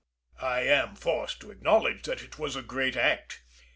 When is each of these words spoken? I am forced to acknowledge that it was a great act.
I 0.41 0.61
am 0.61 0.95
forced 0.95 1.41
to 1.41 1.51
acknowledge 1.51 2.01
that 2.05 2.23
it 2.23 2.39
was 2.39 2.55
a 2.55 2.63
great 2.63 2.95
act. 2.97 3.43